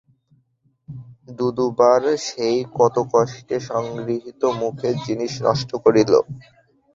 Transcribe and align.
দু-দুবার 1.37 2.01
সেই 2.27 2.57
কত 2.75 2.95
কষ্টে 3.11 3.57
সংগৃহীত 3.69 4.41
মুখের 4.59 4.95
জিনিস 5.05 5.33
নষ্ট 5.45 5.69
করিল! 5.83 6.13